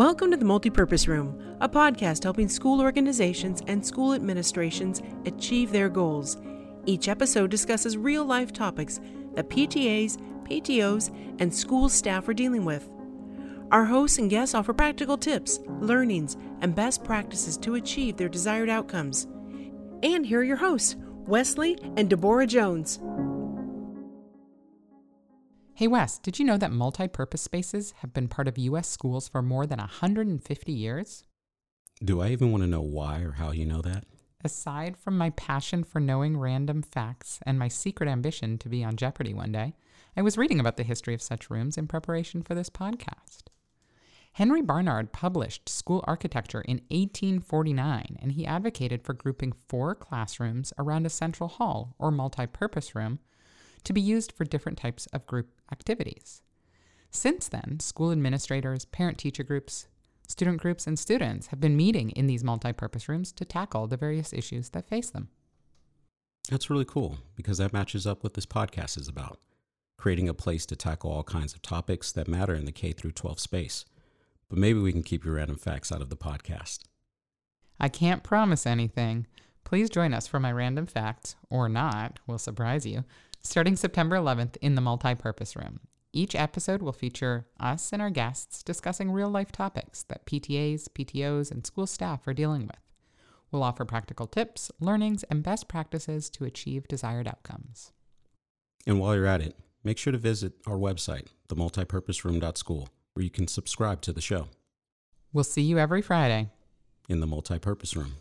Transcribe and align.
Welcome 0.00 0.30
to 0.30 0.38
the 0.38 0.46
Multipurpose 0.46 1.06
Room, 1.06 1.38
a 1.60 1.68
podcast 1.68 2.22
helping 2.22 2.48
school 2.48 2.80
organizations 2.80 3.60
and 3.66 3.84
school 3.84 4.14
administrations 4.14 5.02
achieve 5.26 5.72
their 5.72 5.90
goals. 5.90 6.38
Each 6.86 7.06
episode 7.06 7.50
discusses 7.50 7.98
real 7.98 8.24
life 8.24 8.50
topics 8.50 8.98
that 9.34 9.50
PTAs, 9.50 10.16
PTOs, 10.44 11.14
and 11.38 11.54
school 11.54 11.90
staff 11.90 12.26
are 12.30 12.32
dealing 12.32 12.64
with. 12.64 12.88
Our 13.70 13.84
hosts 13.84 14.16
and 14.16 14.30
guests 14.30 14.54
offer 14.54 14.72
practical 14.72 15.18
tips, 15.18 15.60
learnings, 15.80 16.38
and 16.62 16.74
best 16.74 17.04
practices 17.04 17.58
to 17.58 17.74
achieve 17.74 18.16
their 18.16 18.30
desired 18.30 18.70
outcomes. 18.70 19.26
And 20.02 20.24
here 20.24 20.40
are 20.40 20.44
your 20.44 20.56
hosts, 20.56 20.96
Wesley 21.26 21.76
and 21.98 22.08
Deborah 22.08 22.46
Jones. 22.46 23.00
Hey 25.80 25.88
Wes, 25.88 26.18
did 26.18 26.38
you 26.38 26.44
know 26.44 26.58
that 26.58 26.72
multi-purpose 26.72 27.40
spaces 27.40 27.94
have 28.00 28.12
been 28.12 28.28
part 28.28 28.46
of 28.46 28.58
US 28.58 28.86
schools 28.86 29.30
for 29.30 29.40
more 29.40 29.64
than 29.64 29.78
150 29.78 30.72
years? 30.72 31.24
Do 32.04 32.20
I 32.20 32.28
even 32.28 32.52
want 32.52 32.62
to 32.64 32.68
know 32.68 32.82
why 32.82 33.20
or 33.22 33.32
how 33.32 33.52
you 33.52 33.64
know 33.64 33.80
that? 33.80 34.04
Aside 34.44 34.98
from 34.98 35.16
my 35.16 35.30
passion 35.30 35.82
for 35.82 35.98
knowing 35.98 36.36
random 36.36 36.82
facts 36.82 37.40
and 37.46 37.58
my 37.58 37.68
secret 37.68 38.10
ambition 38.10 38.58
to 38.58 38.68
be 38.68 38.84
on 38.84 38.96
Jeopardy 38.96 39.32
one 39.32 39.52
day, 39.52 39.72
I 40.14 40.20
was 40.20 40.36
reading 40.36 40.60
about 40.60 40.76
the 40.76 40.82
history 40.82 41.14
of 41.14 41.22
such 41.22 41.48
rooms 41.48 41.78
in 41.78 41.86
preparation 41.86 42.42
for 42.42 42.54
this 42.54 42.68
podcast. 42.68 43.44
Henry 44.34 44.60
Barnard 44.60 45.12
published 45.12 45.70
School 45.70 46.04
Architecture 46.06 46.60
in 46.60 46.82
1849, 46.90 48.18
and 48.20 48.32
he 48.32 48.44
advocated 48.44 49.02
for 49.02 49.14
grouping 49.14 49.54
four 49.66 49.94
classrooms 49.94 50.74
around 50.78 51.06
a 51.06 51.08
central 51.08 51.48
hall 51.48 51.94
or 51.98 52.10
multi 52.10 52.46
purpose 52.46 52.94
room 52.94 53.18
to 53.82 53.92
be 53.92 54.00
used 54.00 54.32
for 54.32 54.44
different 54.44 54.78
types 54.78 55.06
of 55.06 55.26
group 55.26 55.48
activities. 55.72 56.42
Since 57.10 57.48
then, 57.48 57.80
school 57.80 58.12
administrators, 58.12 58.84
parent 58.84 59.18
teacher 59.18 59.42
groups, 59.42 59.88
student 60.28 60.60
groups, 60.60 60.86
and 60.86 60.98
students 60.98 61.48
have 61.48 61.60
been 61.60 61.76
meeting 61.76 62.10
in 62.10 62.26
these 62.26 62.44
multi 62.44 62.72
purpose 62.72 63.08
rooms 63.08 63.32
to 63.32 63.44
tackle 63.44 63.86
the 63.86 63.96
various 63.96 64.32
issues 64.32 64.70
that 64.70 64.88
face 64.88 65.10
them. 65.10 65.28
That's 66.48 66.70
really 66.70 66.84
cool 66.84 67.18
because 67.36 67.58
that 67.58 67.72
matches 67.72 68.06
up 68.06 68.22
what 68.22 68.34
this 68.34 68.46
podcast 68.46 68.98
is 68.98 69.08
about 69.08 69.38
creating 70.00 70.30
a 70.30 70.34
place 70.34 70.64
to 70.64 70.74
tackle 70.74 71.12
all 71.12 71.22
kinds 71.22 71.52
of 71.52 71.60
topics 71.60 72.10
that 72.10 72.26
matter 72.26 72.54
in 72.54 72.64
the 72.64 72.72
K 72.72 72.92
through 72.92 73.12
12 73.12 73.38
space. 73.38 73.84
But 74.48 74.58
maybe 74.58 74.80
we 74.80 74.92
can 74.92 75.02
keep 75.02 75.26
your 75.26 75.34
random 75.34 75.58
facts 75.58 75.92
out 75.92 76.00
of 76.00 76.08
the 76.08 76.16
podcast. 76.16 76.80
I 77.78 77.90
can't 77.90 78.22
promise 78.22 78.66
anything. 78.66 79.26
Please 79.62 79.90
join 79.90 80.14
us 80.14 80.26
for 80.26 80.40
my 80.40 80.50
random 80.50 80.86
facts, 80.86 81.36
or 81.50 81.68
not, 81.68 82.18
will 82.26 82.38
surprise 82.38 82.86
you, 82.86 83.04
starting 83.42 83.76
September 83.76 84.16
11th 84.16 84.56
in 84.60 84.74
the 84.74 84.80
multi-purpose 84.80 85.56
room. 85.56 85.80
Each 86.12 86.34
episode 86.34 86.82
will 86.82 86.92
feature 86.92 87.46
us 87.58 87.92
and 87.92 88.02
our 88.02 88.10
guests 88.10 88.62
discussing 88.62 89.10
real 89.10 89.30
life 89.30 89.52
topics 89.52 90.02
that 90.04 90.26
PTAs, 90.26 90.88
PTOs, 90.88 91.50
and 91.50 91.64
school 91.64 91.86
staff 91.86 92.26
are 92.26 92.34
dealing 92.34 92.62
with. 92.62 92.80
We'll 93.50 93.62
offer 93.62 93.84
practical 93.84 94.26
tips, 94.26 94.70
learnings, 94.80 95.22
and 95.24 95.42
best 95.42 95.68
practices 95.68 96.28
to 96.30 96.44
achieve 96.44 96.88
desired 96.88 97.26
outcomes. 97.26 97.92
And 98.86 98.98
while 98.98 99.14
you're 99.14 99.26
at 99.26 99.42
it, 99.42 99.56
make 99.84 99.98
sure 99.98 100.12
to 100.12 100.18
visit 100.18 100.54
our 100.66 100.76
website, 100.76 101.28
themultipurposeroom.school, 101.48 102.88
where 103.14 103.24
you 103.24 103.30
can 103.30 103.48
subscribe 103.48 104.02
to 104.02 104.12
the 104.12 104.20
show. 104.20 104.48
We'll 105.32 105.44
see 105.44 105.62
you 105.62 105.78
every 105.78 106.02
Friday 106.02 106.50
in 107.08 107.20
the 107.20 107.26
multipurpose 107.26 107.96
room. 107.96 108.14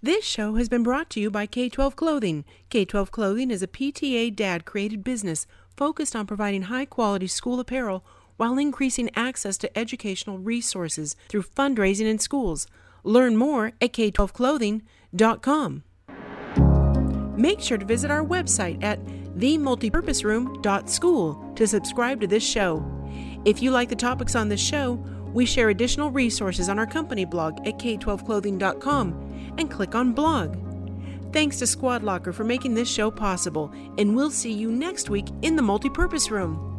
This 0.00 0.24
show 0.24 0.54
has 0.54 0.68
been 0.68 0.84
brought 0.84 1.10
to 1.10 1.18
you 1.18 1.28
by 1.28 1.46
K 1.46 1.68
12 1.68 1.96
Clothing. 1.96 2.44
K 2.70 2.84
12 2.84 3.10
Clothing 3.10 3.50
is 3.50 3.64
a 3.64 3.66
PTA 3.66 4.36
dad 4.36 4.64
created 4.64 5.02
business 5.02 5.44
focused 5.76 6.14
on 6.14 6.24
providing 6.24 6.62
high 6.62 6.84
quality 6.84 7.26
school 7.26 7.58
apparel 7.58 8.04
while 8.36 8.58
increasing 8.58 9.10
access 9.16 9.58
to 9.58 9.76
educational 9.76 10.38
resources 10.38 11.16
through 11.28 11.42
fundraising 11.42 12.06
in 12.06 12.20
schools. 12.20 12.68
Learn 13.02 13.36
more 13.36 13.72
at 13.80 13.92
k12clothing.com. 13.92 15.82
Make 17.36 17.60
sure 17.60 17.78
to 17.78 17.84
visit 17.84 18.12
our 18.12 18.24
website 18.24 18.80
at 18.84 19.04
themultipurposeroom.school 19.04 21.52
to 21.56 21.66
subscribe 21.66 22.20
to 22.20 22.28
this 22.28 22.46
show. 22.46 22.84
If 23.44 23.60
you 23.60 23.72
like 23.72 23.88
the 23.88 23.96
topics 23.96 24.36
on 24.36 24.48
this 24.48 24.60
show, 24.60 25.04
we 25.38 25.46
share 25.46 25.68
additional 25.68 26.10
resources 26.10 26.68
on 26.68 26.80
our 26.80 26.86
company 26.86 27.24
blog 27.24 27.64
at 27.64 27.78
k12clothing.com 27.78 29.54
and 29.56 29.70
click 29.70 29.94
on 29.94 30.12
blog. 30.12 30.56
Thanks 31.32 31.58
to 31.60 31.64
SquadLocker 31.64 32.34
for 32.34 32.42
making 32.42 32.74
this 32.74 32.90
show 32.90 33.08
possible, 33.08 33.72
and 33.98 34.16
we'll 34.16 34.32
see 34.32 34.52
you 34.52 34.72
next 34.72 35.10
week 35.10 35.28
in 35.42 35.54
the 35.54 35.62
multipurpose 35.62 36.28
room. 36.32 36.77